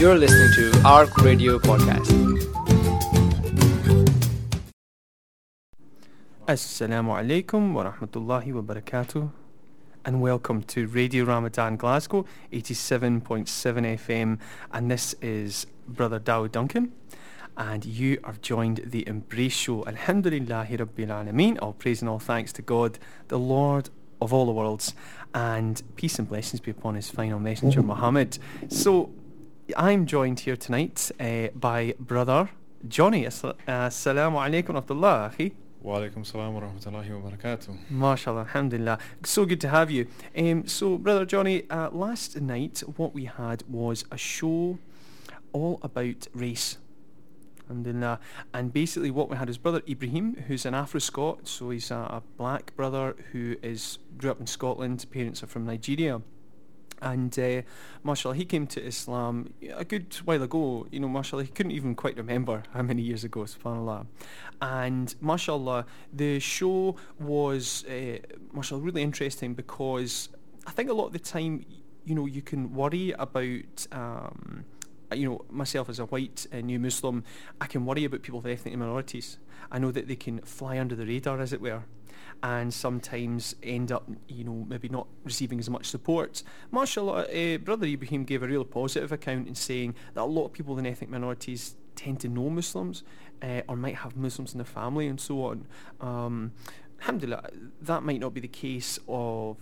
[0.00, 2.10] You're listening to ARC Radio Podcast.
[6.48, 9.30] Assalamu alaikum wa rahmatullahi wa barakatuh
[10.06, 13.44] and welcome to Radio Ramadan Glasgow 87.7
[13.98, 14.38] FM
[14.72, 16.92] and this is Brother Dow Duncan
[17.58, 19.82] and you have joined the Embrace Show.
[19.82, 21.58] Alhamdulillahi Rabbil Alameen.
[21.60, 22.98] All praise and all thanks to God,
[23.28, 23.90] the Lord
[24.22, 24.94] of all the worlds
[25.34, 28.38] and peace and blessings be upon his final messenger Muhammad.
[28.68, 29.10] So
[29.76, 32.50] I'm joined here tonight uh, by Brother
[32.88, 33.24] Johnny.
[33.24, 35.34] Assalamu alaikum wa rahmatullah.
[35.34, 35.52] akhi.
[35.84, 37.78] Walaikum salam wa rahmatullahi wa barakatuh.
[37.90, 38.98] MashaAllah, alhamdulillah.
[39.24, 40.06] So good to have you.
[40.36, 44.78] Um, so, Brother Johnny, uh, last night what we had was a show
[45.52, 46.76] all about race.
[47.62, 48.20] Alhamdulillah.
[48.52, 52.22] And basically what we had is Brother Ibrahim, who's an Afro-Scot, so he's a, a
[52.36, 56.20] black brother who is grew up in Scotland, parents are from Nigeria.
[57.02, 57.62] And uh,
[58.04, 60.86] mashallah, he came to Islam a good while ago.
[60.90, 64.06] You know, mashallah, he couldn't even quite remember how many years ago, subhanAllah.
[64.60, 68.18] And mashallah, the show was, uh,
[68.52, 70.28] mashallah, really interesting because
[70.66, 71.64] I think a lot of the time,
[72.04, 74.64] you know, you can worry about, um,
[75.14, 77.24] you know, myself as a white uh, new Muslim,
[77.60, 79.38] I can worry about people of ethnic minorities.
[79.72, 81.82] I know that they can fly under the radar, as it were
[82.42, 86.42] and sometimes end up, you know, maybe not receiving as much support.
[86.70, 90.52] Mashallah, uh, Brother Ibrahim gave a real positive account in saying that a lot of
[90.52, 93.02] people in ethnic minorities tend to know Muslims
[93.42, 95.66] uh, or might have Muslims in their family and so on.
[96.00, 96.52] Um,
[97.00, 97.50] alhamdulillah,
[97.82, 99.56] that might not be the case of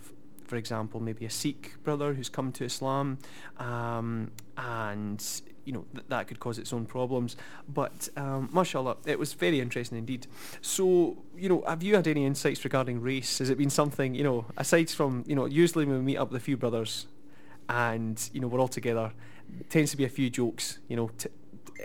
[0.48, 3.18] for example, maybe a Sikh brother who's come to Islam,
[3.58, 5.22] um, and
[5.68, 7.36] you know th- that could cause its own problems.
[7.68, 10.26] But um, mashallah, it was very interesting indeed.
[10.62, 13.38] So you know, have you had any insights regarding race?
[13.38, 16.30] Has it been something you know, aside from you know, usually when we meet up
[16.32, 17.06] with a few brothers,
[17.68, 19.12] and you know we're all together,
[19.68, 21.10] tends to be a few jokes, you know.
[21.18, 21.28] T-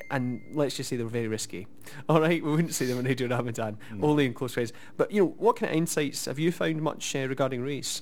[0.10, 1.68] and let's just say they were very risky.
[2.10, 4.08] All right, we wouldn't say them on Radio Ramadan, No.
[4.08, 4.74] only in close friends.
[4.98, 8.02] But you know, what kind of insights have you found much uh, regarding race?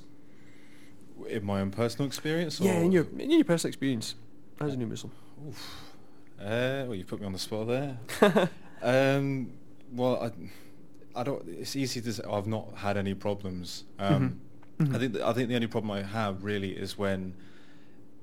[1.27, 2.61] In my own personal experience?
[2.61, 2.63] Or?
[2.65, 4.15] Yeah, in your in your personal experience
[4.61, 5.11] as a new Muslim.
[5.47, 5.81] Oof.
[6.39, 7.97] Uh, well, you put me on the spot there.
[8.81, 9.51] um,
[9.93, 11.47] well, I, I don't.
[11.47, 12.23] It's easy to say.
[12.29, 13.83] I've not had any problems.
[13.99, 14.41] Um,
[14.79, 14.95] Mhm.
[14.95, 15.13] I think.
[15.13, 17.33] th- I think the only problem I have really is when.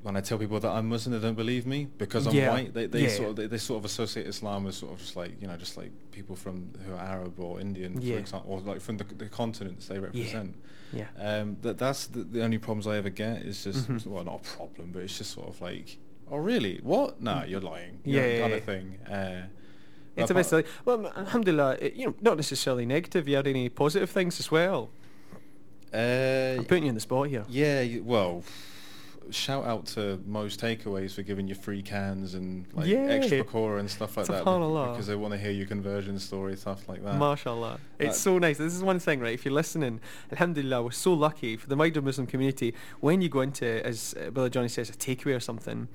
[0.03, 2.51] When I tell people that I'm Muslim, they don't believe me because I'm Yeah.
[2.53, 2.73] white.
[2.73, 3.09] They, they Yeah.
[3.09, 5.57] sort of they, they sort of associate Islam as sort of just like you know
[5.57, 8.15] just like people from who are Arab or Indian, Yeah.
[8.15, 10.55] for example, or like from the, the continents they represent.
[10.93, 11.09] Yeah.
[11.19, 14.07] Um, that that's the, the only problems I ever get is just Mhm.
[14.07, 15.99] well not a problem, but it's just sort of like,
[16.31, 16.81] oh really?
[16.83, 17.21] What?
[17.21, 18.01] No, you're lying.
[18.05, 18.57] Yeah, you know, yeah, kind yeah.
[18.59, 18.99] of thing.
[19.11, 19.43] Uh,
[20.17, 20.65] It's a bit silly.
[20.85, 23.29] Well, alhamdulillah, it, you know, not necessarily negative.
[23.29, 24.91] You had any positive things as well?
[25.95, 27.45] Uh, I'm putting you on the spot here.
[27.49, 28.43] yeah, you- well,
[29.31, 33.07] shout out to most takeaways for giving you free cans and like Yeah.
[33.09, 36.89] extra core and stuff like that because they want to hear your conversion story, stuff
[36.89, 37.15] like that.
[37.15, 37.79] MashaAllah.
[37.99, 38.59] It's so nice.
[38.59, 39.35] This is one thing, right?
[39.35, 40.01] If you're listening,
[40.33, 42.75] Alhamdulillah, we're so lucky for the wider Muslim community.
[43.01, 45.89] When you go into, as Brother Johnny says, a takeaway or something,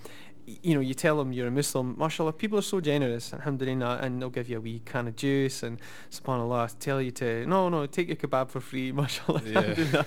[0.46, 4.22] you know, you tell them you're a Muslim, mashallah, people are so generous, alhamdulillah, and
[4.22, 5.80] they'll give you a wee can of juice and
[6.12, 10.04] subhanallah, tell you to, no, no, take your kebab for free, mashallah, Yeah.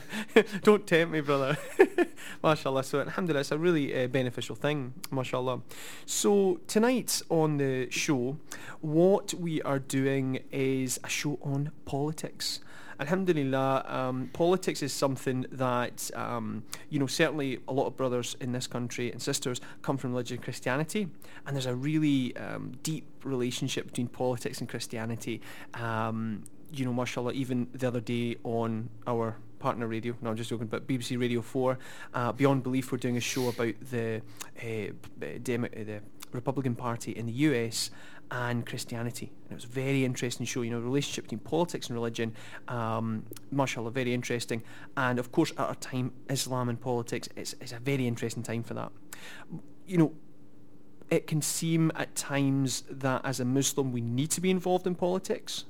[0.62, 1.56] Don't tempt me, brother.
[2.42, 2.84] mashallah.
[2.84, 5.60] So, alhamdulillah, it's a really uh, beneficial thing, mashallah.
[6.04, 8.36] So, tonight on the show,
[8.80, 12.60] what we are doing is a show on politics.
[12.98, 18.52] Alhamdulillah, um, politics is something that, um, you know, certainly a lot of brothers in
[18.52, 21.08] this country and sisters come from religion Christianity,
[21.46, 25.40] and there's a really um, deep relationship between politics and Christianity.
[25.74, 30.50] Um, you know, mashallah, even the other day on our partner radio, no, I'm just
[30.50, 31.78] joking, but BBC Radio 4,
[32.14, 34.22] uh, Beyond Belief, we're doing a show about the,
[34.62, 36.00] uh, uh, the
[36.32, 37.90] Republican Party in the US
[38.30, 39.32] and Christianity.
[39.44, 42.34] And it was a very interesting show, you know, relationship between politics and religion.
[42.68, 44.62] Um, mashallah, very interesting.
[44.96, 48.62] And of course, at our time, Islam and politics it's, is a very interesting time
[48.62, 48.90] for that.
[49.86, 50.12] You know,
[51.10, 54.94] it can seem at times that as a Muslim we need to be involved in
[54.94, 55.64] politics.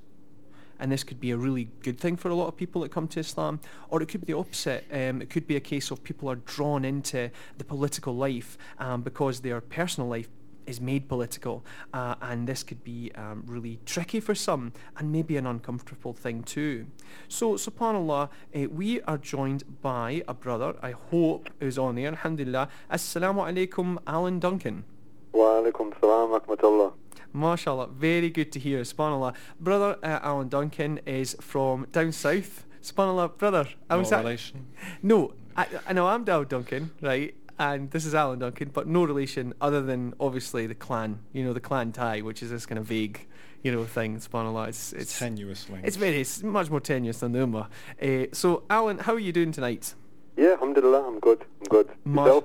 [0.78, 3.08] And this could be a really good thing for a lot of people that come
[3.08, 4.84] to Islam, or it could be the opposite.
[4.92, 9.00] Um, it could be a case of people are drawn into the political life um,
[9.00, 10.28] because their personal life
[10.66, 15.36] is made political, uh, and this could be um, really tricky for some, and maybe
[15.36, 16.86] an uncomfortable thing too.
[17.28, 22.08] So, subhanAllah, uh, we are joined by a brother, I hope is on here.
[22.08, 22.68] alhamdulillah.
[22.90, 24.84] Assalamu alaikum, Alan Duncan.
[25.32, 26.92] Wa alaikum salam rahmatullah.
[27.34, 29.34] MashaAllah, very good to hear, subhanAllah.
[29.60, 32.64] Brother uh, Alan Duncan is from down south.
[32.82, 33.68] SubhanAllah, brother.
[33.90, 34.66] I was no relation.
[35.02, 37.34] No, I, I know I'm down Duncan, right?
[37.58, 41.20] And this is Alan Duncan, but no relation other than obviously the clan.
[41.32, 43.26] You know, the clan tie, which is this kind of vague,
[43.62, 44.16] you know, thing.
[44.18, 45.84] Subhanallah, it's It's it's tenuous link.
[45.86, 47.68] it's very it's much more tenuous than the Ummah.
[48.00, 49.94] Uh, so, Alan, how are you doing tonight?
[50.36, 51.44] Yeah, alhamdulillah, I'm good.
[51.60, 51.88] I'm good.
[52.04, 52.44] Mash- Yourself?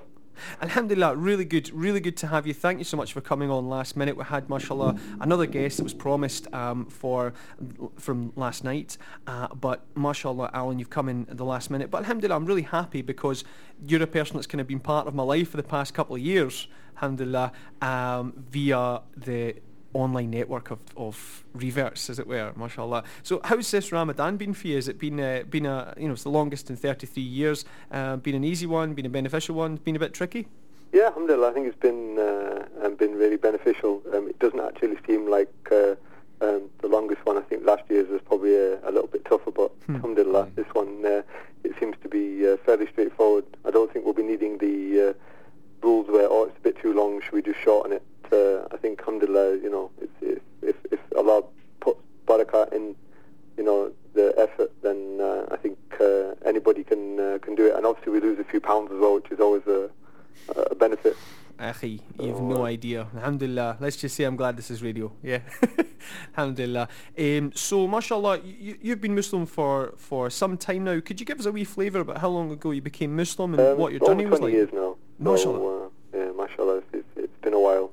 [0.61, 2.53] Alhamdulillah, really good, really good to have you.
[2.53, 4.17] Thank you so much for coming on last minute.
[4.17, 7.33] We had, mashallah, another guest that was promised um, for
[7.97, 8.97] from last night,
[9.27, 11.91] uh, but mashallah, Alan, you've come in the last minute.
[11.91, 13.43] But alhamdulillah, I'm really happy because
[13.85, 16.15] you're a person that's kind of been part of my life for the past couple
[16.15, 16.67] of years,
[16.97, 17.51] alhamdulillah,
[17.81, 19.55] um, via the
[19.93, 23.03] online network of, of reverts, as it were, mashallah.
[23.23, 24.75] So how's this Ramadan been for you?
[24.75, 27.65] Has it been uh, been a you know it's the longest in 33 years?
[27.91, 28.93] Uh, been an easy one?
[28.93, 29.75] Been a beneficial one?
[29.77, 30.47] Been a bit tricky?
[30.93, 34.01] Yeah, alhamdulillah, I think it's been uh, um, been really beneficial.
[34.13, 35.95] Um, it doesn't actually seem like uh,
[36.41, 37.37] um, the longest one.
[37.37, 39.95] I think last year's was probably a, a little bit tougher, but Hmm.
[39.95, 41.21] alhamdulillah, this one uh,
[41.63, 43.45] it seems to be uh, fairly straightforward.
[43.65, 45.13] I don't think we'll be needing the uh,
[45.85, 48.03] rules where oh it's a bit too long, should we just shorten it?
[48.31, 51.43] Uh, I think alhamdulillah, you know, it's, if if if Allah
[51.79, 52.95] puts barakah in,
[53.57, 57.75] you know, the effort, then uh, I think uh, anybody can uh, can do it.
[57.75, 59.89] And obviously we lose a few pounds as well, which is always a
[60.55, 61.15] a benefit.
[61.59, 63.07] Akhi, you've Oh, no uh, idea.
[63.15, 63.77] Alhamdulillah.
[63.79, 65.11] Let's just say I'm glad this is radio.
[65.21, 65.41] Yeah.
[66.35, 66.87] Alhamdulillah.
[67.19, 70.99] Um, so, mashallah, you, you've been Muslim for, for some time now.
[70.99, 73.61] Could you give us a wee flavour about how long ago you became Muslim and
[73.61, 74.53] Um, what your journey was 20 like?
[74.53, 74.95] years now.
[75.19, 75.59] Mashallah.
[75.59, 77.91] So, uh, yeah, mashallah, it's, it's, it's been a while.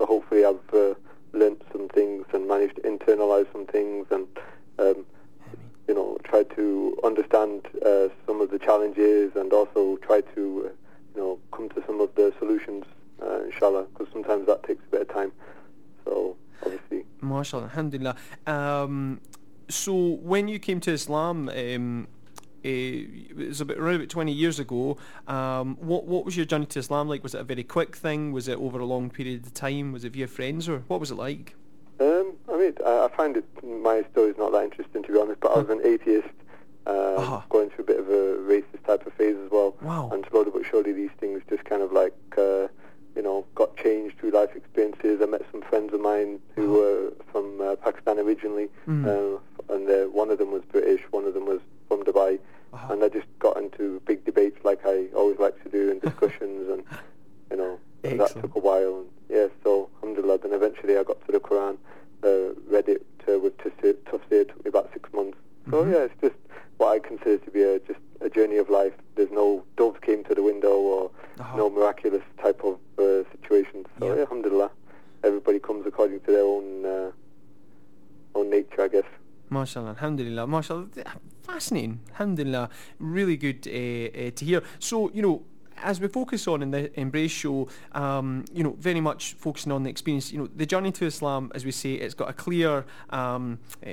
[0.00, 0.94] So hopefully I've uh,
[1.34, 4.26] learnt some things and managed to internalise some things and,
[4.78, 5.04] um,
[5.86, 10.72] you know, try to understand uh, some of the challenges and also try to, uh,
[11.14, 12.86] you know, come to some of the solutions,
[13.22, 15.32] uh, inshallah, because sometimes that takes a bit of time.
[16.06, 18.16] So, obviously, MashaAllah, alhamdulillah.
[18.46, 19.20] Um,
[19.68, 22.08] so when you came to Islam, um,
[22.64, 22.68] uh,
[23.40, 24.96] it was about around about 20 years ago.
[25.28, 27.22] Um, what what was your journey to Islam like?
[27.22, 28.32] Was it a very quick thing?
[28.32, 29.92] Was it over a long period of time?
[29.92, 31.54] Was it via friends or what was it like?
[32.00, 35.40] Um, I mean, I, I find it my story's not that interesting to be honest.
[35.40, 36.28] But I was an atheist,
[36.86, 37.44] um, Ah.
[37.50, 39.76] going through a bit of a racist type of phase as well.
[39.82, 40.10] Wow.
[40.12, 42.68] And slowly but surely, these things just kind of like, uh,
[43.16, 45.20] you know, got changed through life experiences.
[45.20, 49.04] I met some friends of mine who were from uh, Pakistan originally, Mm.
[49.06, 52.38] uh, and uh, one of them was British, one of them was from Dubai.
[52.72, 52.92] Uh-huh.
[52.92, 56.68] And I just got into big debates like I always like to do and discussions
[56.70, 56.82] and,
[57.50, 58.46] you know, and that Excellent.
[58.46, 59.00] took a while.
[59.00, 61.76] And yeah, so alhamdulillah, then eventually I got to the Quran,
[62.22, 65.36] uh, read it uh, with Tafsir, Tafsir, it took me about six months.
[65.70, 65.92] So Mhm.
[65.92, 66.36] yeah, it's just
[66.78, 68.94] what I consider to be a, just a journey of life.
[69.16, 71.10] There's no doves came to the window or
[71.40, 71.56] Uh-huh.
[71.56, 73.78] no miraculous type of uh, situation.
[73.98, 74.14] So Yeah.
[74.14, 74.20] yeah.
[74.22, 74.70] alhamdulillah,
[75.24, 77.10] everybody comes according to their own uh,
[78.34, 79.04] own nature, I guess.
[79.50, 80.88] MashaAllah, alhamdulillah, mashallah.
[81.42, 82.70] Fascinating, alhamdulillah.
[82.98, 84.62] Really good uh, uh, to hear.
[84.78, 85.42] So, you know,
[85.82, 89.82] as we focus on in the Embrace show, um, you know, very much focusing on
[89.82, 92.84] the experience, you know, the journey to Islam, as we say, it's got a clear
[93.10, 93.90] um, uh,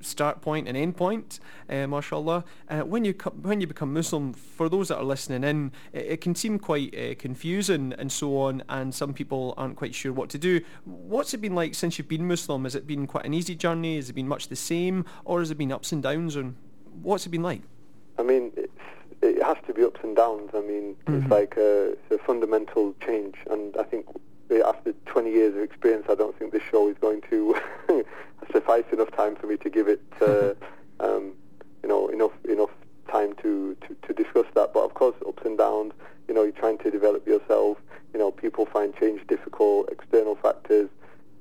[0.00, 2.44] start point and end point, uh, mashallah.
[2.68, 6.06] Uh, when you co- when you become Muslim, for those that are listening in, it,
[6.06, 10.12] it can seem quite uh, confusing and so on, and some people aren't quite sure
[10.12, 10.60] what to do.
[10.84, 12.64] What's it been like since you've been Muslim?
[12.64, 13.96] Has it been quite an easy journey?
[13.96, 16.36] Has it been much the same, or has it been ups and downs?
[16.36, 16.56] And
[17.02, 17.62] what's it been like?
[18.18, 18.50] I mean,
[19.48, 20.50] has to be ups and downs.
[20.54, 21.22] I mean, Mhm.
[21.22, 24.04] it's like a, it's a fundamental change, and I think
[24.64, 27.56] after 20 years of experience, I don't think this show is going to
[28.52, 30.52] suffice enough time for me to give it, uh,
[31.00, 31.32] um,
[31.82, 32.70] you know, enough enough
[33.08, 34.72] time to, to, to discuss that.
[34.74, 35.92] But of course, ups and downs.
[36.28, 37.78] You know, you're trying to develop yourself.
[38.12, 40.90] You know, people find change difficult, external factors.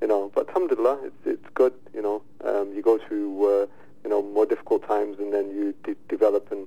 [0.01, 1.73] You know, but alhamdulillah, it's it's good.
[1.93, 3.31] You know, um, you go through.
[3.63, 3.65] Uh,
[4.03, 6.65] you know, more difficult times, and then you de- develop and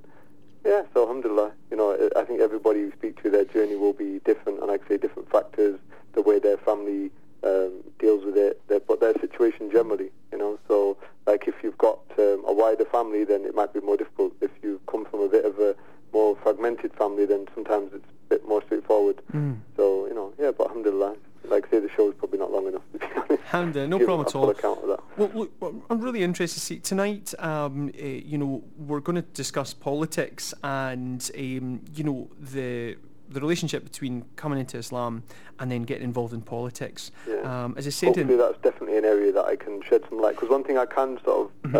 [0.64, 0.82] yeah.
[0.94, 4.62] So alhamdulillah, you know, I think everybody you speak to, their journey will be different,
[4.62, 5.78] and I say, different factors,
[6.12, 7.10] the way their family
[7.42, 10.58] um, deals with it, their, but their situation generally, you know.
[10.68, 14.34] So like if you've got um, a wider family, then it might be more difficult.
[14.40, 15.74] If you come from a bit of a
[16.12, 19.20] more fragmented family, then sometimes it's a bit more straightforward.
[19.32, 19.58] Mm.
[19.76, 20.50] So you know, yeah.
[20.50, 23.42] But alhamdulillah, like I say, the show is probably not long enough to be honest.
[23.44, 24.50] Alhamdulillah, no problem at all.
[24.50, 25.00] account of that.
[25.16, 27.32] Well, look, I'm really interested to see tonight.
[27.38, 32.96] Um, uh, you know, we're going to discuss politics and um, you know the
[33.28, 35.22] the relationship between coming into Islam
[35.60, 37.12] and then getting involved in politics.
[37.28, 37.36] Yeah.
[37.64, 40.20] Um, as I said, Hopefully in, that's definitely an area that I can shed some
[40.20, 40.34] light.
[40.34, 41.74] Because one thing I can sort of Mhm.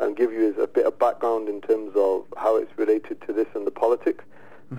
[0.00, 3.20] uh, um, give you is a bit of background in terms of how it's related
[3.26, 4.24] to this and the politics.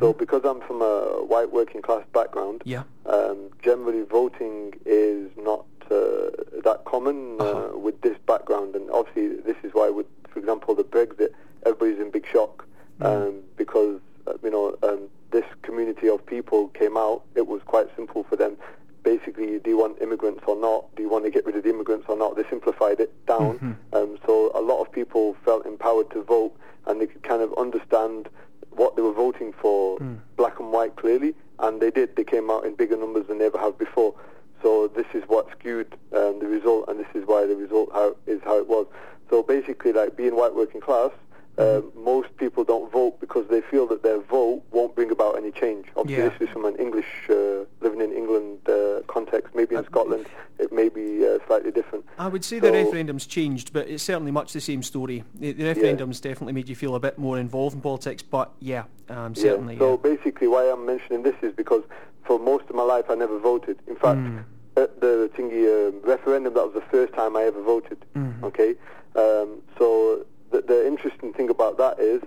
[0.01, 0.17] So Mhm.
[0.17, 6.32] because I'm from a white working class background, yeah, um, generally voting is not uh,
[6.63, 7.77] that common uh, Uh-huh.
[7.77, 8.75] with this background.
[8.75, 11.32] And obviously this is why with, for example, the Brexit,
[11.65, 12.65] everybody's in big shock
[13.00, 13.05] Mm.
[13.05, 17.62] um, because, uh, you know, um, this community community of people came out, it was
[17.63, 18.55] quite simple for them.
[19.03, 20.81] Basically, do you want immigrants or not?
[20.96, 22.36] Do you want to get rid of the immigrants or not?
[22.38, 23.53] They simplified it down.
[23.58, 23.96] Mm-hmm.
[23.98, 26.53] Um, so a lot of people felt empowered to vote
[26.86, 28.29] and they could kind of understand
[28.72, 30.13] what they were voting for Hmm.
[30.38, 31.36] black and white clearly.
[31.60, 32.15] And they did.
[32.15, 34.13] They came out in bigger numbers than they ever have before.
[34.62, 38.15] So this is what skewed um, the result, and this is why the result how,
[38.27, 38.86] is how it was.
[39.29, 41.12] So basically, like being white working class,
[41.58, 45.51] um, most people don't vote because they feel that their vote won't bring about any
[45.51, 45.86] change.
[45.98, 46.29] Obviously, Yeah.
[46.29, 49.53] this is from an English uh, living in England uh, context.
[49.53, 50.25] Maybe in Scotland,
[50.58, 52.05] it may be uh, slightly different.
[52.17, 52.74] I would say the So-
[53.13, 55.24] referendum's changed, but it's certainly much the same story.
[55.36, 58.84] The, the referendum's definitely made you feel a bit more involved in politics, but yeah,
[59.10, 59.75] um, certainly.
[59.75, 59.79] Yeah.
[59.79, 60.15] So yeah.
[60.15, 61.84] basically, why I'm mentioning this is because
[62.25, 63.77] for most of my life I never voted.
[63.88, 64.43] In fact, Mm.
[64.77, 68.00] at the thingy um, referendum, that was the first time I ever voted.
[68.15, 68.43] Mhm.
[68.43, 68.72] Okay.
[69.15, 72.22] Um, so the, the interesting thing about that is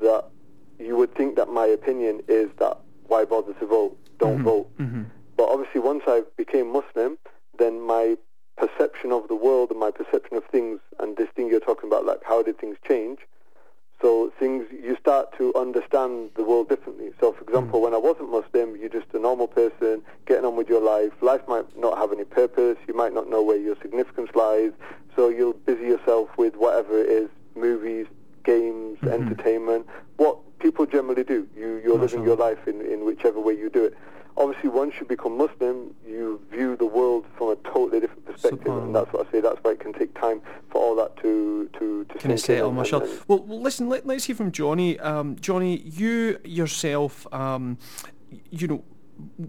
[0.00, 0.24] that
[0.78, 2.78] you would think that my opinion is that
[3.08, 3.96] why bother to vote?
[4.18, 4.44] Don't Mhm.
[4.44, 4.68] vote.
[4.78, 5.04] Mhm.
[5.36, 7.18] But obviously, once I became Muslim,
[7.58, 8.16] then my
[8.60, 12.04] perception of the world and my perception of things, and this thing you're talking about,
[12.04, 13.20] like how did things change?
[14.02, 17.10] So things, you start to understand the world differently.
[17.20, 17.84] So, for example, mm.
[17.84, 21.12] when I wasn't Muslim, you're just a normal person getting on with your life.
[21.20, 22.78] Life might not have any purpose.
[22.88, 24.72] You might not know where your significance lies.
[25.16, 28.06] So you'll busy yourself with whatever it is, movies,
[28.44, 29.08] games, mm-hmm.
[29.08, 29.86] entertainment,
[30.16, 31.46] what people generally do.
[31.54, 33.94] You, you're living your life in, in whichever way you do it.
[34.36, 38.94] Obviously, once you become Muslim, you view the world from a totally different perspective, and
[38.94, 39.40] that's what I say.
[39.40, 42.32] That's why it can take time for all that to to to Kind of sink
[42.32, 43.04] in settle, and- mashallah.
[43.04, 44.98] and- and- Well, well, listen, let, let's hear from Johnny.
[44.98, 47.78] Um, Johnny, you yourself, um,
[48.50, 48.84] you know,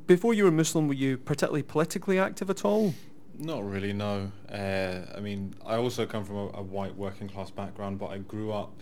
[0.07, 2.93] before you were Muslim, were you particularly politically active at all?
[3.37, 4.31] Not really, no.
[4.51, 8.19] Uh, I mean, I also come from a, a white working class background, but I
[8.19, 8.73] grew up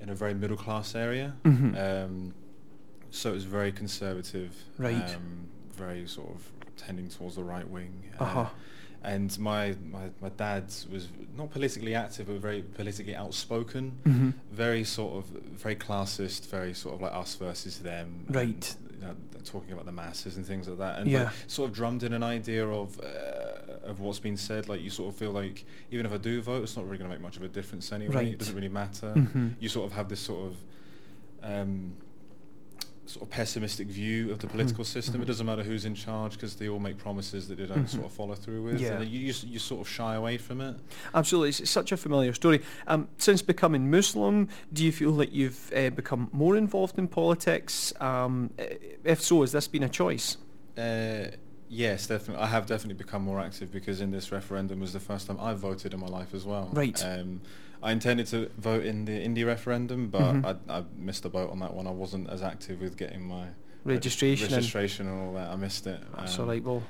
[0.00, 1.34] in a very middle class area.
[1.44, 2.04] Mhm.
[2.04, 2.34] Um,
[3.10, 4.54] so it was very conservative.
[4.76, 4.94] Right.
[5.16, 7.92] Um, very sort of tending towards the right wing.
[8.20, 8.46] Uh, Uh-huh.
[9.02, 13.92] And my, my, my dad was not politically active, but very politically outspoken.
[14.04, 14.34] Mhm.
[14.50, 15.26] Very sort of,
[15.56, 18.24] very classist, very sort of like us versus them.
[18.26, 18.76] and, Right.
[18.94, 19.14] you know,
[19.44, 20.98] talking about the masses and things like that.
[20.98, 21.24] And Yeah.
[21.24, 24.68] like, sort of drummed in an idea of uh, of what's been said.
[24.68, 27.08] Like you sort of feel like even if I do vote, it's not really going
[27.10, 28.14] to make much of a difference anyway.
[28.14, 28.28] Right.
[28.28, 29.14] It doesn't really matter.
[29.14, 29.54] Mhm.
[29.60, 30.56] You sort of have this sort of
[31.42, 31.92] um,
[33.08, 35.22] sort of pessimistic view of the political system.
[35.22, 37.88] It doesn't matter who's in charge because they all make promises that they don't Mhm.
[37.88, 38.80] sort of follow through with.
[38.80, 39.00] Yeah.
[39.00, 40.76] And you, you you sort of shy away from it.
[41.14, 42.60] Absolutely, it's such a familiar story.
[42.86, 47.94] Um, since becoming Muslim, do you feel that you've uh, become more involved in politics?
[48.00, 48.50] Um,
[49.04, 50.36] if so, has this been a choice?
[50.76, 51.28] Uh,
[51.68, 52.42] yes, definitely.
[52.42, 55.54] I have definitely become more active because in this referendum was the first time I
[55.54, 56.68] voted in my life as well.
[56.72, 57.02] Right.
[57.04, 57.40] Um,
[57.82, 60.58] I intended to vote in the Indy referendum, but Mhm.
[60.68, 61.86] I, I missed the boat on that one.
[61.86, 63.48] I wasn't as active with getting my
[63.84, 65.48] Registration and- registration and all that.
[65.50, 66.00] I missed it.
[66.16, 66.62] That's Um, all right.
[66.62, 66.82] Well,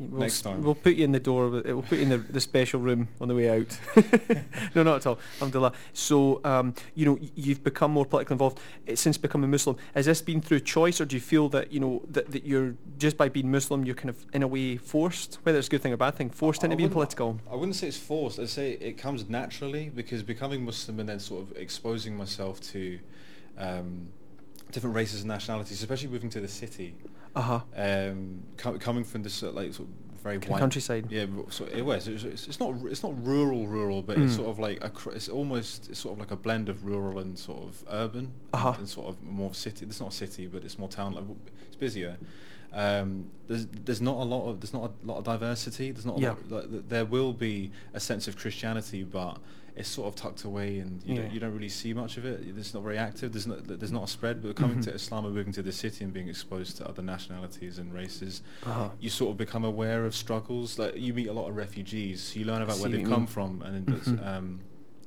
[0.00, 0.62] we'll, next time.
[0.62, 1.50] we'll put you in the door.
[1.50, 3.78] We'll put you in the, the special room on the way out.
[4.74, 5.18] no, not at all.
[5.34, 5.72] Alhamdulillah.
[5.92, 9.76] So, um, you know, you've become more politically involved eh, since becoming Muslim.
[9.94, 12.74] Has this been through choice, or do you feel that you know that, that you're
[12.98, 15.82] just by being Muslim, you're kind of in a way forced, whether it's a good
[15.82, 17.38] thing or a bad thing, forced I into being political?
[17.50, 18.38] I wouldn't say it's forced.
[18.38, 22.98] I'd say it comes naturally because becoming Muslim and then sort of exposing myself to
[23.58, 24.08] um,
[24.70, 26.94] different races and nationalities, especially moving to the city,
[27.36, 27.60] Uh huh.
[27.76, 31.10] um, co- coming from this sort of like sort of very Kind of countryside.
[31.10, 32.06] Yeah, so it was.
[32.06, 32.74] It's, it's, not.
[32.84, 34.36] It's not rural, rural, but it's Mm.
[34.36, 34.90] sort of like a.
[34.90, 35.88] cr- It's almost.
[35.88, 38.68] It's sort of like a blend of rural and sort of urban, Uh-huh.
[38.70, 39.86] and, and sort of more city.
[39.86, 41.14] It's not a city, but it's more town.
[41.14, 41.24] Like,
[41.68, 42.18] it's busier.
[42.72, 45.90] Um, there's there's not a lot of there's not a lot of diversity.
[45.90, 46.18] There's not.
[46.18, 46.34] A Yeah.
[46.50, 49.38] lot, there will be a sense of Christianity, but
[49.76, 51.22] it's sort of tucked away, and you Yeah.
[51.22, 52.40] don't you don't really see much of it.
[52.56, 53.32] It's not very active.
[53.32, 54.42] There's not there's not a spread.
[54.42, 54.84] But coming Mhm.
[54.84, 58.42] to Islam and moving to the city and being exposed to other nationalities and races,
[58.64, 58.90] Uh-huh.
[59.00, 60.78] you sort of become aware of struggles.
[60.78, 63.26] Like you meet a lot of refugees, you learn about where they've come mean.
[63.26, 64.26] from, and Mhm.
[64.26, 64.60] um,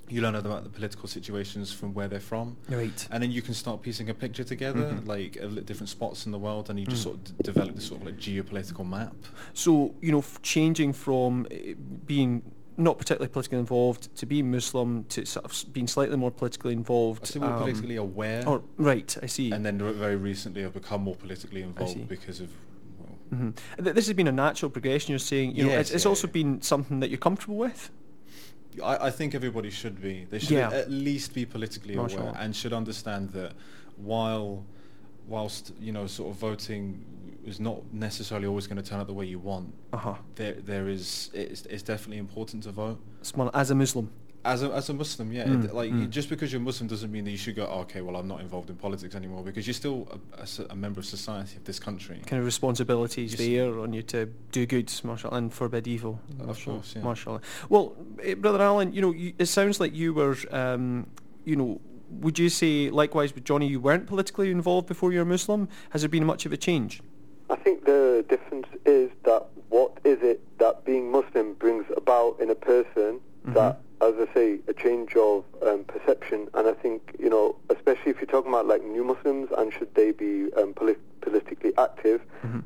[0.09, 3.07] you learn about the political situations from where they're from, Right.
[3.09, 5.07] and then you can start piecing a picture together, Mhm.
[5.07, 5.33] like
[5.65, 7.03] different spots in the world, and you just Mm.
[7.03, 9.15] sort of d- develop this sort of like geopolitical map.
[9.53, 11.73] So, you know, f- changing from eh,
[12.05, 12.43] being
[12.77, 17.23] not particularly politically involved to being Muslim to sort of being slightly more politically involved.
[17.23, 19.51] I say more um, politically aware, Or, right, I see.
[19.51, 22.49] and then very recently I've become more politically involved because of.
[23.33, 23.55] Mhm.
[23.79, 25.11] This has been a natural progression.
[25.11, 26.33] You're saying, you know, it's, Yes, it's yeah, also yeah.
[26.33, 27.89] been something that you're comfortable with.
[28.83, 30.25] I, I think everybody should be.
[30.29, 30.71] They should Yeah.
[30.71, 33.53] at least be politically aware and should understand that
[33.97, 34.65] while,
[35.27, 37.05] whilst you know, sort of voting
[37.45, 39.73] is not necessarily always going to turn out the way you want.
[39.91, 40.15] Uh huh.
[40.35, 41.29] There, there is.
[41.33, 42.99] It's, it's definitely important to vote.
[43.53, 44.09] As a Muslim.
[44.45, 46.09] As a, as a Muslim, yeah, Mm, it, like mm.
[46.09, 47.65] just because you're Muslim doesn't mean that you should go.
[47.65, 50.05] "Oh, okay, well, I'm not involved in politics anymore because you're still
[50.69, 52.19] a member of society of this country.
[52.25, 56.19] Kind of responsibilities Just- there on you to do good, mashallah, and forbid evil.
[56.41, 57.03] Of mashallah, course, yeah.
[57.03, 57.41] Mashallah.
[57.69, 61.07] Well, eh, brother Alan, you know, you, it sounds like you were, um,
[61.45, 61.79] you know,
[62.21, 65.67] would you say likewise with Johnny, you weren't politically involved before you were Muslim?
[65.91, 67.01] Has there been much of a change?
[67.49, 72.49] I think the difference is that what is it that being Muslim brings about in
[72.49, 73.53] a person mm-hmm.
[73.53, 76.47] that, as I say, a change of um, perception.
[76.53, 79.93] And I think, you know, especially if you're talking about like new Muslims and should
[79.95, 82.21] they be um, poli- politically active,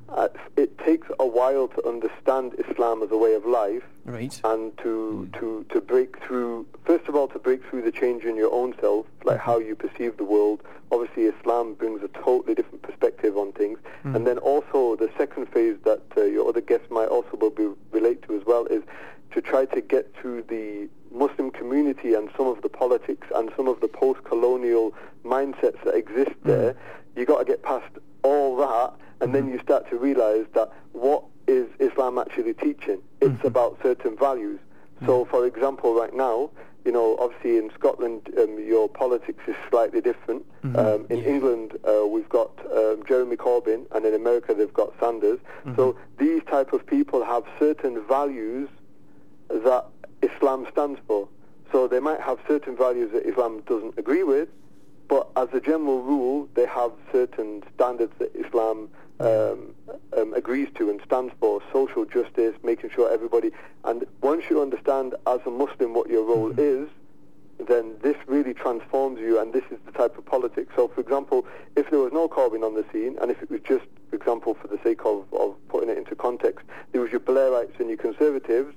[0.10, 4.40] uh, it takes a while to understand Islam as a way of life Right.
[4.46, 8.36] and to, to, to break through, first of all, to break through the change in
[8.36, 10.64] your own self, like how you perceive the world.
[10.92, 13.78] Obviously, Islam brings a totally different perspective on things.
[14.06, 17.68] And then also the second phase that uh, your other guests might also will be
[17.92, 18.82] relate to as well is
[19.32, 23.68] to try to get to the Muslim community and some of the politics and some
[23.68, 24.94] of the post-colonial
[25.24, 26.76] mindsets that exist there.
[27.16, 27.92] You got to get past
[28.24, 33.02] all that, and then you start to realize that what is Islam actually teaching?
[33.22, 34.60] It's about certain values.
[35.06, 36.50] So, for example, right now,
[36.84, 40.46] you know, obviously in Scotland, um, your politics is slightly different.
[40.76, 45.40] Um, in England, uh, we've got um, Jeremy Corbyn, and in America, they've got Sanders.
[45.76, 48.70] So these type of people have certain values
[49.50, 49.86] that
[50.22, 51.28] Islam stands for.
[51.72, 54.50] So they might have certain values that Islam doesn't agree with,
[55.08, 58.90] but as a general rule, they have certain standards that Islam
[59.20, 59.74] um,
[60.16, 63.52] um, agrees to and stands for: social justice, making sure everybody.
[63.84, 66.88] And once you understand as a Muslim what your role is,
[67.68, 70.72] then this really transforms you, and this is the type of politics.
[70.76, 73.62] So, for example, if there was no Corbyn on the scene, and if it was
[73.62, 77.20] just, for example, for the sake of, of putting it into context, there was your
[77.20, 78.76] Blairites and your Conservatives,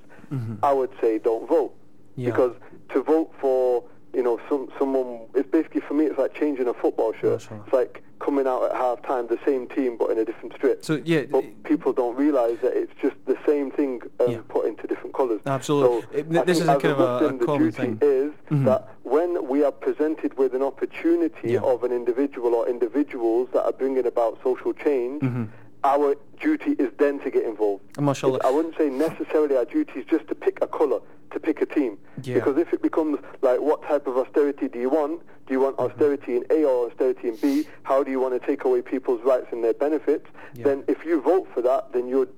[0.63, 1.75] I would say don't vote.
[2.17, 2.31] Yeah.
[2.31, 2.55] Because
[2.91, 3.85] to vote for,
[4.15, 7.41] you know, some someone, it's basically, for me, it's like changing a football shirt.
[7.41, 7.63] Mashallah.
[7.65, 10.85] It's like coming out at half time, the same team, but in a different strip.
[10.85, 14.39] So, yeah, But people don't realise that it's just the same thing um, Yeah.
[14.49, 15.41] put into different colours.
[15.47, 16.03] Absolutely.
[16.03, 17.99] So It- this is a kind of a- a the common thing.
[18.03, 18.67] is Mhm.
[18.67, 21.61] that when we are presented with an opportunity Yeah.
[21.61, 25.45] of an individual or individuals that are bringing about social change, Mm-hmm.
[25.85, 27.83] Our duty is then to get involved.
[27.99, 28.41] Mashallah.
[28.45, 31.01] I wouldn't say necessarily our duty is just to pick a colour,
[31.33, 31.99] to pick a team.
[32.23, 32.35] Yeah.
[32.35, 35.23] Because if it becomes like, what type of austerity do you want?
[35.47, 35.91] Do you want Mm-hmm.
[35.93, 37.67] austerity in A or austerity in B?
[37.83, 40.27] How do you want to take away people's rights and their benefits?
[40.55, 40.65] Yeah.
[40.65, 42.29] Then if you vote for that, then you're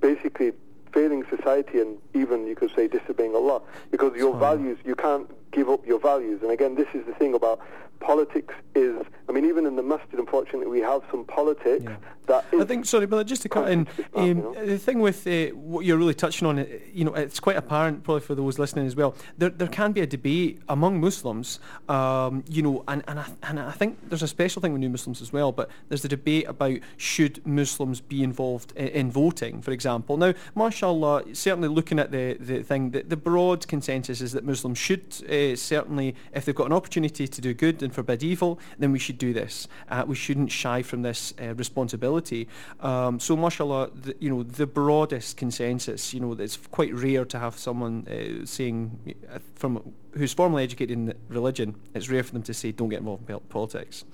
[0.00, 0.52] basically
[0.92, 3.62] failing society and even you could say disobeying Allah
[3.92, 7.32] because your values you can't give up your values and again this is the thing
[7.34, 7.60] about
[8.00, 11.96] politics is I mean even in the masjid unfortunately we have some politics Yeah.
[12.26, 14.54] that is I think, sorry, but just to cut in, um, you know?
[14.64, 18.04] the thing with uh, what you're really touching on, uh, you know, it's quite apparent
[18.04, 19.14] probably for those listening as well.
[19.38, 21.58] There, there can be a debate among Muslims,
[21.88, 24.88] um, you know, and, and, I, and I think there's a special thing with new
[24.90, 29.60] Muslims as well, but there's the debate about should Muslims be involved in, in voting,
[29.62, 30.16] for example.
[30.16, 34.78] Now, mashallah, certainly looking at the, the thing, the, the broad consensus is that Muslims
[34.78, 38.92] should uh, certainly, if they've got an opportunity to do good and forbid evil, then
[38.92, 39.66] we should do this.
[39.88, 42.46] Uh, we shouldn't shy from this uh, responsibility.
[42.80, 47.38] Um, so, mashallah, the, you know, the broadest consensus, you know, it's quite rare to
[47.38, 52.42] have someone uh, saying uh, from who's formally educated in religion, it's rare for them
[52.42, 54.04] to say don't get involved in politics.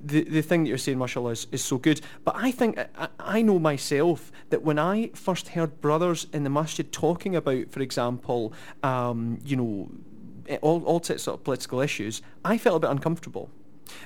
[0.00, 2.00] The the thing that you're saying, mashallah, is, is so good.
[2.24, 6.50] But I think I, I know myself that when I first heard brothers in the
[6.50, 9.90] masjid talking about, for example, um, you know,
[10.60, 13.50] all all sorts of political issues, I felt a bit uncomfortable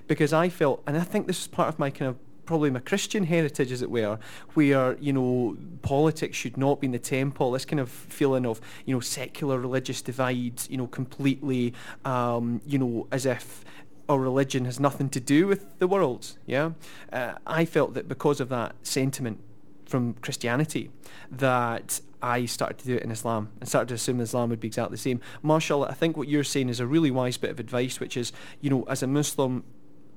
[0.06, 2.80] because I felt, and I think this is part of my kind of probably my
[2.80, 4.18] Christian heritage, as it were,
[4.54, 7.52] where you know politics should not be in the temple.
[7.52, 12.78] This kind of feeling of you know secular religious divide, you know, completely, um, you
[12.78, 13.64] know, as if
[14.08, 16.38] our religion has nothing to do with the world.
[16.46, 16.72] Yeah,
[17.12, 19.40] uh, I felt that because of that sentiment
[19.86, 20.90] from Christianity
[21.30, 24.68] that I started to do it in Islam and started to assume Islam would be
[24.68, 25.20] exactly the same.
[25.42, 28.32] Mashallah, I think what you're saying is a really wise bit of advice, which is,
[28.60, 29.64] you know, as a Muslim,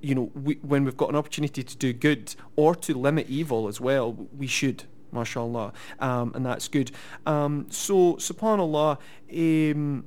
[0.01, 3.67] you know, we, when we've got an opportunity to do good or to limit evil
[3.67, 4.83] as well, we should.
[5.13, 6.91] MashaAllah, um, and that's good.
[7.25, 8.99] Um, so, subhanallah,
[9.35, 10.05] um,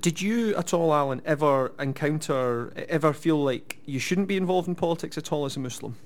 [0.00, 4.76] did you at all, Alan, ever encounter, ever feel like you shouldn't be involved in
[4.76, 5.96] politics at all as a Muslim?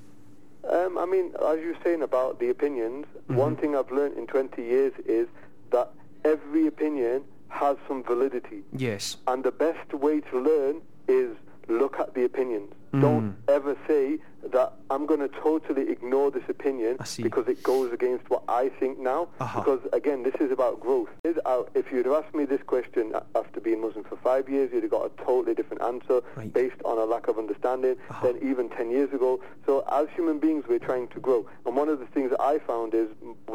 [0.71, 4.27] Um, I mean, as you were saying about the opinions, one thing I've learned in
[4.27, 5.29] 20 years is
[5.71, 5.91] that
[6.25, 8.63] every opinion has some validity.
[8.73, 9.17] Yes.
[9.27, 11.37] And the best way to learn is
[11.69, 12.73] look at the opinions.
[13.01, 14.19] Don't ever say
[14.53, 18.99] that I'm going to totally ignore this opinion because it goes against what I think
[18.99, 19.29] now.
[19.41, 19.61] Uh-huh.
[19.61, 21.09] Because again, this is about growth.
[21.25, 24.83] Uh, If you'd have asked me this question after being Muslim for five years, you'd
[24.85, 26.53] have got a totally different answer Right.
[26.53, 28.27] based on a lack of understanding Uh-huh.
[28.33, 29.41] than even 10 years ago.
[29.67, 31.47] So as human beings, we're trying to grow.
[31.65, 33.09] And one of the things that I found is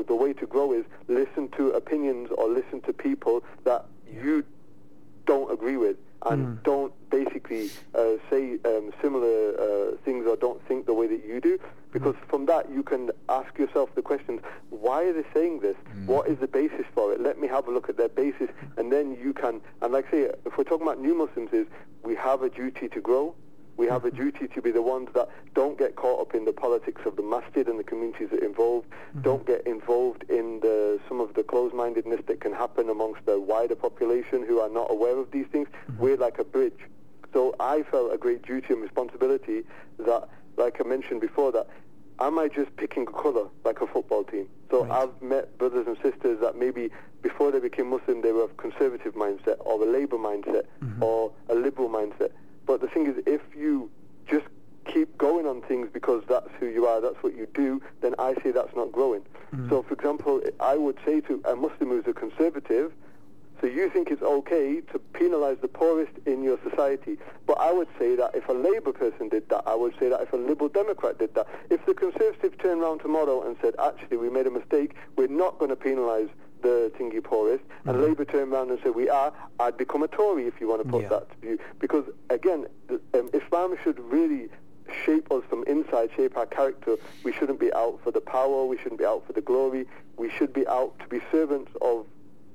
[0.08, 4.44] the way to grow is listen to opinions or listen to people that you
[5.26, 5.98] don't agree with
[6.30, 6.64] and Mm.
[6.64, 11.40] don't basically uh, say um, similar uh, things or don't think the way that you
[11.42, 11.60] do
[11.92, 15.76] because from that you can ask yourself the questions why are they saying this?
[16.06, 17.20] What is the basis for it?
[17.22, 20.12] Let me have a look at their basis and then you can and like I
[20.12, 21.68] say if we're talking about new Muslims is
[22.04, 23.36] we have a duty to grow
[23.78, 26.54] we have a duty to be the ones that don't get caught up in the
[26.54, 29.22] politics of the masjid and the communities that are involved, mm-hmm.
[29.22, 33.76] don't get involved in the, some of the closed-mindedness that can happen amongst the wider
[33.76, 35.68] population who are not aware of these things.
[35.68, 36.04] Mm-hmm.
[36.04, 36.80] We're like a bridge.
[37.34, 39.64] So I felt a great duty and responsibility
[40.00, 41.68] that, like I mentioned before, that
[42.20, 44.48] am I just picking a colour like a football team?
[44.70, 45.04] So Right.
[45.04, 49.16] I've met brothers and sisters that maybe before they became Muslim they were of conservative
[49.16, 51.04] mindset or a Labour mindset mm-hmm.
[51.04, 52.32] or a liberal mindset.
[52.66, 53.90] But the thing is, if you
[54.28, 54.46] just
[54.86, 58.34] keep going on things because that's who you are, that's what you do, then I
[58.44, 59.24] say that's not growing.
[59.54, 59.70] Mm.
[59.70, 62.94] So, for example, I would say to a Muslim who's a conservative,
[63.62, 67.20] so you think it's okay to penalize the poorest in your society.
[67.46, 70.22] But I would say that if a Labour person did that, I would say that
[70.22, 74.18] if a Liberal Democrat did that, if the Conservative turned around tomorrow and said, actually,
[74.18, 76.30] we made a mistake, we're not going to penalise
[76.62, 78.06] the thingy poorest, and mm-hmm.
[78.06, 80.90] Labour turned around and said, we are, I'd become a Tory if you want to
[80.90, 81.10] put Yeah.
[81.10, 81.60] that to view.
[81.80, 84.50] Because, again, um, Islam should really
[85.06, 86.98] shape us from inside, shape our character.
[87.24, 90.30] We shouldn't be out for the power, we shouldn't be out for the glory, we
[90.30, 92.06] should be out to be servants of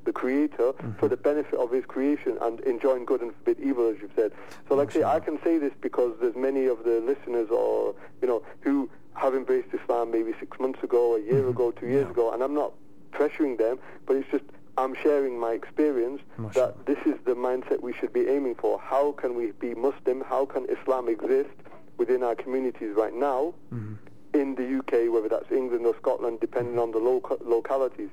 [0.05, 1.09] the Creator for mm-hmm.
[1.09, 4.33] the benefit of His creation and enjoying good and forbid evil, as you've said.
[4.69, 7.95] So, like I say, I can say this because there's many of the listeners, or
[8.23, 11.49] you know, who have embraced Islam maybe six months ago, a year mm-hmm.
[11.49, 12.11] ago, two years Yeah.
[12.13, 12.73] ago, and I'm not
[13.17, 14.45] pressuring them, but it's just
[14.79, 16.75] I'm sharing my experience Mashallah.
[16.75, 18.79] that this is the mindset we should be aiming for.
[18.79, 20.19] How can we be Muslim?
[20.21, 21.57] How can Islam exist
[21.97, 23.55] within our communities right now?
[23.73, 23.95] Mm-hmm.
[24.35, 28.11] in the UK, whether that's England or Scotland, depending on the local localities.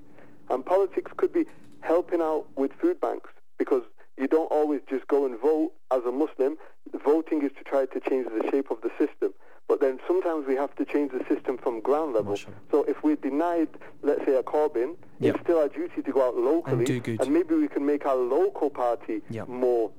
[0.49, 1.45] And politics could be
[1.81, 3.83] helping out with food banks because
[4.17, 6.55] you don't always just go and vote as a Muslim.
[7.03, 9.33] Voting is to try to change the shape of the system.
[9.67, 12.31] But then sometimes we have to change the system from ground level.
[12.31, 12.57] Mashallah.
[12.71, 13.69] So if we're denied,
[14.01, 15.35] let's say, a Corbyn, Yep.
[15.35, 17.27] it's still our duty to go out locally do good.
[17.29, 19.47] maybe we can make our local party Yep.
[19.47, 19.91] more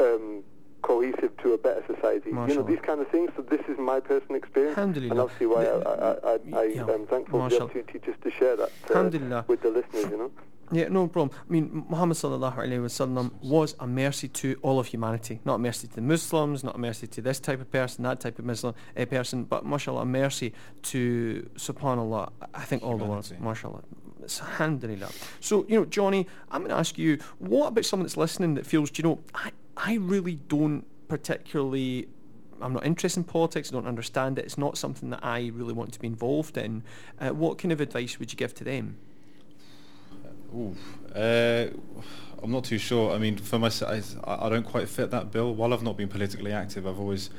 [0.00, 0.42] um,
[0.82, 2.30] cohesive to a better society.
[2.30, 3.30] You know, these kind of things.
[3.36, 4.76] So this is my personal experience.
[4.76, 5.10] Alhamdulillah.
[5.12, 6.86] And obviously why I, I, I, I, Yeah.
[6.94, 10.30] I'm thankful for the opportunity just to share that uh, with the listeners, you know.
[10.72, 11.36] Yeah, no problem.
[11.48, 15.58] I mean, Muhammad sallallahu alaihi wasallam was a mercy to all of humanity, not a
[15.58, 18.44] mercy to the Muslims, not a mercy to this type of person, that type of
[18.44, 20.52] Muslim uh, person, but mashallah, a mercy
[20.82, 22.30] to subhanallah.
[22.54, 23.44] I think all the world, Humanity.
[23.44, 23.82] mashallah.
[24.22, 25.10] Alhamdulillah.
[25.40, 28.66] So you know, Johnny, I'm going to ask you, what about someone that's listening that
[28.66, 32.08] feels, you know, I I really don't particularly
[32.62, 33.70] I'm not interested in politics.
[33.70, 34.44] I don't understand it.
[34.44, 36.82] It's not something that I really want to be involved in.
[37.18, 38.98] Uh, what kind of advice would you give to them?
[40.54, 40.74] Ooh,
[41.14, 41.66] uh,
[42.42, 43.12] I'm not too sure.
[43.12, 45.54] I mean, for myself, I, I don't quite fit that bill.
[45.54, 47.30] While I've not been politically active, I've always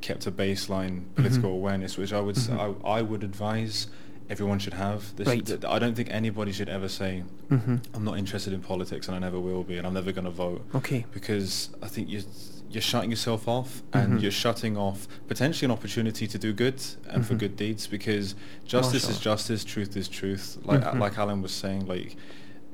[0.00, 3.88] kept a baseline political awareness, which I would s I I would advise
[4.28, 5.14] everyone should have.
[5.16, 5.46] This, Right.
[5.46, 7.76] th- I don't think anybody should ever say, Mm-hmm.
[7.94, 10.30] "I'm not interested in politics and I never will be, and I'm never going to
[10.30, 11.04] vote." Okay.
[11.12, 12.22] because I think you're
[12.68, 14.22] you're shutting yourself off and Mhm.
[14.22, 17.38] you're shutting off potentially an opportunity to do good and for Mhm.
[17.38, 18.34] good deeds because
[18.66, 20.58] justice is justice, truth is truth.
[20.64, 20.98] Like Mhm.
[20.98, 22.16] like Alan was saying, like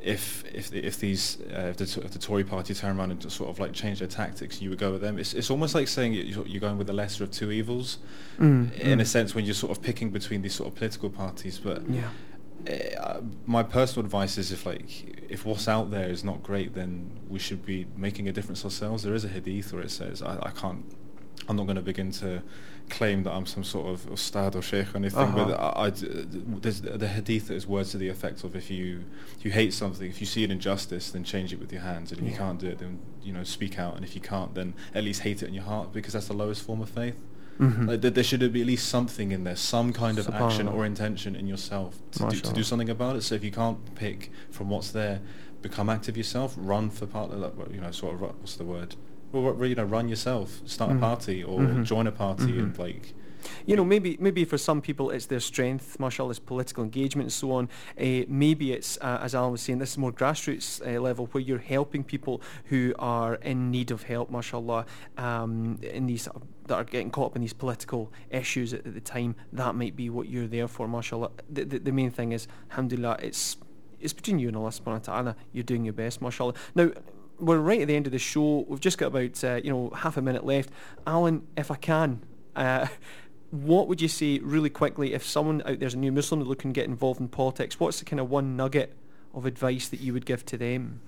[0.04, 3.50] if if if these uh, if, the, if the Tory party turn around and sort
[3.50, 5.18] of like change their tactics, you would go with them.
[5.18, 7.98] It's it's almost like saying you're, you're going with the lesser of two evils,
[8.38, 9.06] Mm, in a mm.
[9.06, 11.58] sense when you're sort of picking between these sort of political parties.
[11.58, 12.10] But Yeah.
[13.00, 17.10] uh, my personal advice is if like if what's out there is not great, then
[17.28, 19.02] we should be making a difference ourselves.
[19.02, 20.84] There is a hadith where it says, I, I can't,
[21.48, 22.42] I'm not going to begin to
[22.88, 25.72] claim that I'm some sort of ustad or sheikh or anything, but Uh-huh.
[25.76, 29.04] I, I, there's the hadith that is words to the effect of if you
[29.38, 32.12] if you hate something, if you see an injustice, then change it with your hands,
[32.12, 34.54] and if you can't do it, then you know speak out, and if you can't,
[34.54, 37.16] then at least hate it in your heart because that's the lowest form of faith.
[37.60, 37.86] Mhm.
[37.86, 40.86] Like, there, there should be at least something in there, some kind of action or
[40.86, 43.22] intention in yourself to do, to do something about it.
[43.22, 45.20] So if you can't pick from what's there,
[45.60, 46.54] become active yourself.
[46.56, 47.52] Run for part of that.
[47.72, 48.96] You know, sort of what's the word?
[49.32, 50.60] Well, you know, run yourself.
[50.66, 50.96] Start Mhm.
[50.96, 51.84] a party or Mhm.
[51.84, 52.58] join a party Mhm.
[52.62, 53.14] and like
[53.66, 57.32] you know, maybe maybe for some people it's their strength, mashallah, is political engagement and
[57.32, 57.68] so on.
[57.98, 61.42] Uh, maybe it's, uh, as Alan was saying, this is more grassroots uh, level where
[61.42, 64.86] you're helping people who are in need of help, mashallah,
[65.18, 66.28] um, in these
[66.68, 69.34] that are getting caught up in these political issues at, at the time.
[69.52, 71.30] That might be what you're there for, mashallah.
[71.50, 73.56] The, the, the main thing is, alhamdulillah, it's
[74.00, 75.36] it's between you and Allah subhanahu wa ta'ala.
[75.52, 76.54] You're doing your best, mashallah.
[76.76, 76.90] Now,
[77.42, 78.64] we're right at the end of the show.
[78.68, 80.70] We've just got about uh, you know half a minute left.
[81.06, 82.22] Alan, if I can,
[82.54, 82.86] uh,
[83.50, 86.80] what would you say really quickly if someone out there's a new Muslim looking to
[86.80, 87.78] get involved in politics?
[87.78, 88.94] What's the kind of one nugget
[89.34, 91.00] of advice that you would give to them?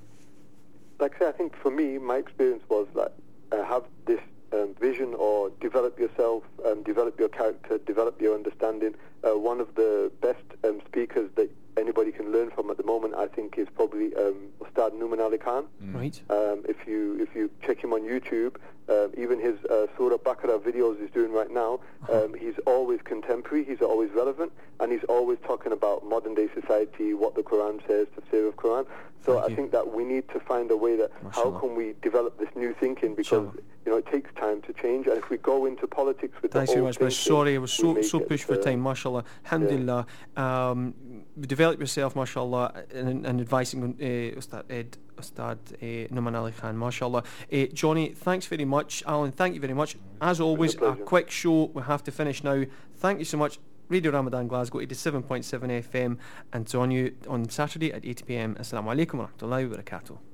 [0.98, 3.12] Like I say, I think for me, my experience was that
[3.52, 4.20] uh, have this
[4.52, 8.94] um, vision or develop yourself, um, develop your character, develop your understanding.
[9.22, 13.14] Uh, one of the best um, speakers that anybody can learn from at the moment,
[13.14, 15.64] I think, is probably um, Ustad Nouman Ali Khan.
[15.82, 15.94] Mm.
[15.94, 16.22] Right.
[16.30, 18.56] Um, if you if you check him on YouTube,
[18.88, 22.24] um, even his uh, Surah Baqarah videos he's doing right now, Uh-huh.
[22.24, 27.14] um, he's always contemporary, he's always relevant, and he's always talking about modern day society,
[27.14, 28.86] what the Quran says, the Tafsir of Quran.
[29.24, 29.56] So Thank I you.
[29.56, 32.74] think that we need to find a way that how can we develop this new
[32.78, 33.62] thinking because Inshallah.
[33.86, 36.70] you know it takes time to change, and if we go into politics with Thanks
[36.70, 38.80] the very old much, but sorry, I was so so get, pushed for uh, time,
[38.82, 39.24] mashallah.
[39.46, 40.06] Alhamdulillah.
[40.36, 46.78] Um, develop yourself, mashallah, and, and advising uh, Ustad, Ed, Ustad uh, Nouman Ali Khan,
[46.78, 47.22] mashallah.
[47.52, 49.02] Uh, Johnny, thanks very much.
[49.06, 49.96] Alan, thank you very much.
[50.20, 51.04] As always, a pleasure.
[51.04, 51.70] quick show.
[51.74, 52.64] We have to finish now.
[52.96, 53.58] Thank you so much.
[53.88, 56.16] Radio Ramadan Glasgow 87.7 FM
[56.54, 58.54] and it's on you on Saturday at 8 pm.
[58.54, 60.33] Assalamu alaikum wa rahmatullahi wa barakatuh.